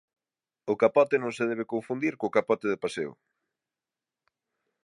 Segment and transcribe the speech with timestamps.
[0.71, 3.11] O capote non se debe confundir co capote de paseo.